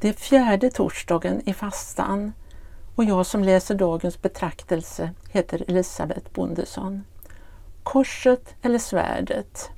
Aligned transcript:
Det 0.00 0.08
är 0.08 0.12
fjärde 0.12 0.70
torsdagen 0.70 1.42
i 1.48 1.54
fastan 1.54 2.32
och 2.94 3.04
jag 3.04 3.26
som 3.26 3.44
läser 3.44 3.74
dagens 3.74 4.22
betraktelse 4.22 5.10
heter 5.30 5.64
Elisabeth 5.68 6.30
Bondesson. 6.32 7.04
Korset 7.82 8.54
eller 8.62 8.78
svärdet? 8.78 9.70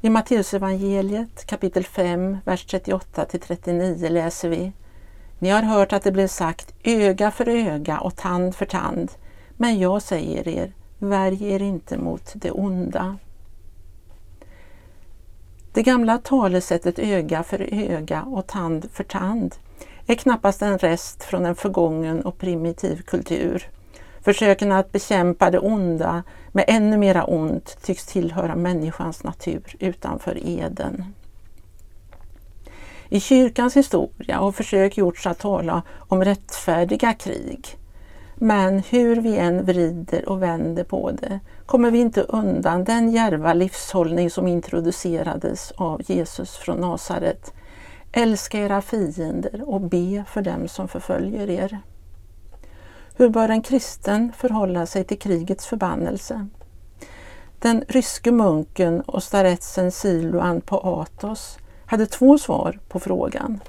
I 0.00 0.10
Matteusevangeliet 0.10 1.44
kapitel 1.46 1.84
5, 1.84 2.38
vers 2.44 2.64
38 2.64 3.24
39 3.24 4.08
läser 4.08 4.48
vi 4.48 4.72
Ni 5.38 5.48
har 5.48 5.62
hört 5.62 5.92
att 5.92 6.02
det 6.02 6.12
blev 6.12 6.28
sagt 6.28 6.74
öga 6.82 7.30
för 7.30 7.48
öga 7.48 7.98
och 7.98 8.16
tand 8.16 8.54
för 8.54 8.66
tand, 8.66 9.10
men 9.56 9.78
jag 9.78 10.02
säger 10.02 10.48
er, 10.48 10.72
värj 10.98 11.44
er 11.52 11.62
inte 11.62 11.98
mot 11.98 12.32
det 12.34 12.50
onda. 12.50 13.16
Det 15.72 15.82
gamla 15.82 16.18
talesättet 16.18 16.98
öga 16.98 17.42
för 17.42 17.68
öga 17.72 18.22
och 18.22 18.46
tand 18.46 18.88
för 18.92 19.04
tand 19.04 19.54
är 20.06 20.14
knappast 20.14 20.62
en 20.62 20.78
rest 20.78 21.24
från 21.24 21.46
en 21.46 21.54
förgången 21.54 22.22
och 22.22 22.38
primitiv 22.38 23.02
kultur. 23.02 23.70
Försöken 24.20 24.72
att 24.72 24.92
bekämpa 24.92 25.50
det 25.50 25.58
onda 25.58 26.22
med 26.52 26.64
ännu 26.68 26.96
mera 26.96 27.24
ont 27.24 27.78
tycks 27.82 28.06
tillhöra 28.06 28.56
människans 28.56 29.24
natur 29.24 29.76
utanför 29.78 30.38
eden. 30.48 31.04
I 33.08 33.20
kyrkans 33.20 33.76
historia 33.76 34.36
har 34.38 34.52
försök 34.52 34.96
gjorts 34.96 35.26
att 35.26 35.38
tala 35.38 35.82
om 35.98 36.24
rättfärdiga 36.24 37.14
krig. 37.14 37.78
Men 38.40 38.78
hur 38.78 39.16
vi 39.16 39.36
än 39.36 39.64
vrider 39.64 40.28
och 40.28 40.42
vänder 40.42 40.84
på 40.84 41.10
det 41.10 41.40
kommer 41.66 41.90
vi 41.90 41.98
inte 41.98 42.22
undan 42.22 42.84
den 42.84 43.10
järva 43.10 43.54
livshållning 43.54 44.30
som 44.30 44.48
introducerades 44.48 45.72
av 45.76 46.02
Jesus 46.06 46.56
från 46.56 46.80
Nasaret. 46.80 47.52
Älska 48.12 48.58
era 48.58 48.82
fiender 48.82 49.62
och 49.66 49.80
be 49.80 50.24
för 50.28 50.42
dem 50.42 50.68
som 50.68 50.88
förföljer 50.88 51.50
er. 51.50 51.78
Hur 53.16 53.28
bör 53.28 53.48
en 53.48 53.62
kristen 53.62 54.32
förhålla 54.36 54.86
sig 54.86 55.04
till 55.04 55.18
krigets 55.18 55.66
förbannelse? 55.66 56.46
Den 57.58 57.84
ryske 57.88 58.32
munken 58.32 59.00
och 59.00 59.22
staretsen 59.22 59.92
Siluan 59.92 60.60
på 60.60 60.80
Athos 60.80 61.58
hade 61.86 62.06
två 62.06 62.38
svar 62.38 62.78
på 62.88 63.00
frågan. 63.00 63.60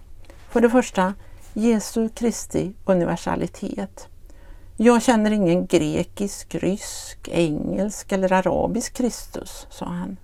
För 0.49 0.61
det 0.61 0.69
första 0.69 1.13
Jesu 1.53 2.09
Kristi 2.09 2.73
universalitet. 2.85 4.07
Jag 4.81 5.01
känner 5.01 5.31
ingen 5.31 5.65
grekisk, 5.65 6.55
rysk, 6.55 7.27
engelsk 7.27 8.11
eller 8.11 8.33
arabisk 8.33 8.93
Kristus, 8.93 9.67
sa 9.69 9.85
han. 9.85 10.17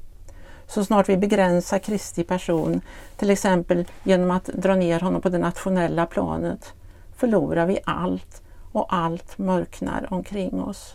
Så 0.67 0.85
snart 0.85 1.09
vi 1.09 1.17
begränsar 1.17 1.79
Kristi 1.79 2.23
person, 2.23 2.81
till 3.17 3.29
exempel 3.29 3.85
genom 4.03 4.31
att 4.31 4.45
dra 4.45 4.75
ner 4.75 4.99
honom 4.99 5.21
på 5.21 5.29
det 5.29 5.37
nationella 5.37 6.05
planet, 6.05 6.73
förlorar 7.15 7.65
vi 7.65 7.79
allt 7.85 8.41
och 8.71 8.93
allt 8.93 9.37
mörknar 9.37 10.13
omkring 10.13 10.61
oss. 10.61 10.93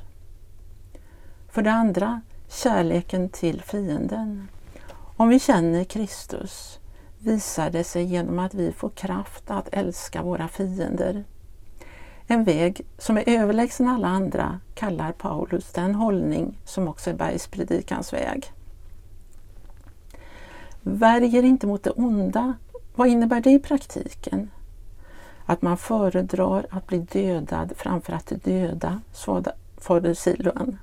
För 1.48 1.62
det 1.62 1.72
andra, 1.72 2.20
kärleken 2.48 3.28
till 3.28 3.62
fienden. 3.62 4.48
Om 5.16 5.28
vi 5.28 5.40
känner 5.40 5.84
Kristus 5.84 6.78
visar 7.18 7.70
det 7.70 7.84
sig 7.84 8.04
genom 8.04 8.38
att 8.38 8.54
vi 8.54 8.72
får 8.72 8.90
kraft 8.90 9.50
att 9.50 9.68
älska 9.72 10.22
våra 10.22 10.48
fiender. 10.48 11.24
En 12.32 12.44
väg 12.44 12.80
som 12.98 13.16
är 13.16 13.24
överlägsen 13.26 13.88
alla 13.88 14.08
andra 14.08 14.60
kallar 14.74 15.12
Paulus 15.12 15.72
den 15.72 15.94
hållning 15.94 16.58
som 16.64 16.88
också 16.88 17.10
är 17.10 17.14
bergspredikans 17.14 18.12
väg. 18.12 18.52
Värjer 20.82 21.42
inte 21.42 21.66
mot 21.66 21.82
det 21.82 21.90
onda, 21.90 22.54
vad 22.94 23.08
innebär 23.08 23.40
det 23.40 23.50
i 23.50 23.58
praktiken? 23.58 24.50
Att 25.46 25.62
man 25.62 25.76
föredrar 25.76 26.66
att 26.70 26.86
bli 26.86 26.98
dödad 26.98 27.72
framför 27.76 28.12
att 28.12 28.32
döda, 28.44 29.00
svarade 29.12 30.14
Siluan. 30.14 30.78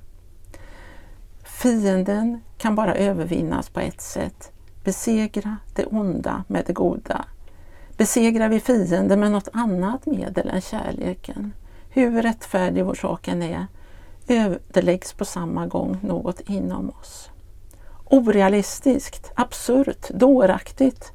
Fienden 1.42 2.40
kan 2.58 2.74
bara 2.74 2.94
övervinnas 2.94 3.68
på 3.68 3.80
ett 3.80 4.00
sätt, 4.00 4.52
besegra 4.84 5.56
det 5.74 5.86
onda 5.86 6.44
med 6.48 6.64
det 6.66 6.72
goda. 6.72 7.24
Besegrar 7.98 8.48
vi 8.48 8.60
fienden 8.60 9.20
med 9.20 9.32
något 9.32 9.48
annat 9.52 10.06
medel 10.06 10.48
än 10.48 10.60
kärleken, 10.60 11.52
hur 11.90 12.22
rättfärdig 12.22 12.84
vår 12.84 12.94
sak 12.94 13.28
än 13.28 13.42
är, 13.42 13.66
ödeläggs 14.28 15.12
på 15.12 15.24
samma 15.24 15.66
gång 15.66 15.98
något 16.02 16.40
inom 16.40 16.90
oss. 16.90 17.30
Orealistiskt, 18.04 19.32
absurt, 19.34 20.08
dåraktigt. 20.08 21.12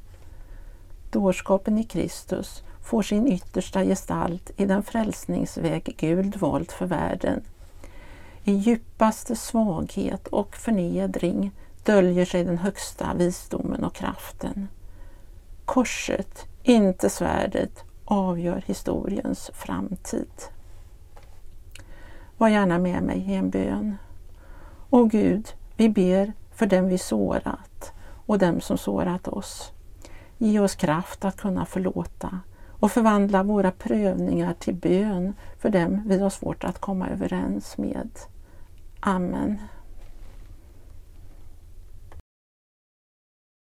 Dårskapen 1.11 1.77
i 1.77 1.83
Kristus 1.83 2.63
får 2.81 3.01
sin 3.01 3.27
yttersta 3.27 3.83
gestalt 3.83 4.51
i 4.57 4.65
den 4.65 4.83
frälsningsväg 4.83 5.95
Gud 5.97 6.35
valt 6.35 6.71
för 6.71 6.85
världen. 6.85 7.41
I 8.43 8.51
djupaste 8.51 9.35
svaghet 9.35 10.27
och 10.27 10.55
förnedring 10.55 11.51
döljer 11.83 12.25
sig 12.25 12.43
den 12.43 12.57
högsta 12.57 13.13
visdomen 13.13 13.83
och 13.83 13.95
kraften. 13.95 14.67
Korset, 15.65 16.47
inte 16.63 17.09
svärdet, 17.09 17.83
avgör 18.05 18.63
historiens 18.65 19.51
framtid. 19.53 20.31
Var 22.37 22.49
gärna 22.49 22.79
med 22.79 23.03
mig 23.03 23.17
i 23.17 23.35
en 23.35 23.49
bön. 23.49 23.97
O 24.89 25.05
Gud, 25.05 25.53
vi 25.77 25.89
ber 25.89 26.33
för 26.51 26.65
dem 26.65 26.87
vi 26.87 26.97
sårat 26.97 27.93
och 28.25 28.39
dem 28.39 28.61
som 28.61 28.77
sårat 28.77 29.27
oss. 29.27 29.71
Ge 30.37 30.59
oss 30.59 30.75
kraft 30.75 31.25
att 31.25 31.37
kunna 31.37 31.65
förlåta 31.65 32.39
och 32.69 32.91
förvandla 32.91 33.43
våra 33.43 33.71
prövningar 33.71 34.53
till 34.59 34.75
bön 34.75 35.33
för 35.59 35.69
dem 35.69 36.03
vi 36.05 36.19
har 36.19 36.29
svårt 36.29 36.63
att 36.63 36.79
komma 36.79 37.09
överens 37.09 37.77
med. 37.77 38.09
Amen. 38.99 39.59